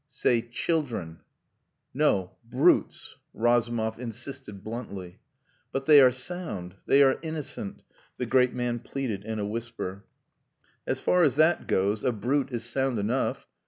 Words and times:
"Say 0.09 0.41
children." 0.41 1.19
"No! 1.93 2.31
Brutes!" 2.43 3.17
Razumov 3.35 3.99
insisted 3.99 4.63
bluntly. 4.63 5.19
"But 5.71 5.85
they 5.85 6.01
are 6.01 6.11
sound, 6.11 6.73
they 6.87 7.03
are 7.03 7.19
innocent," 7.21 7.83
the 8.17 8.25
great 8.25 8.55
man 8.55 8.79
pleaded 8.79 9.23
in 9.23 9.37
a 9.37 9.45
whisper. 9.45 10.03
"As 10.87 10.99
far 10.99 11.23
as 11.23 11.35
that 11.35 11.67
goes, 11.67 12.03
a 12.03 12.11
brute 12.11 12.51
is 12.51 12.65
sound 12.65 12.97
enough." 12.97 13.45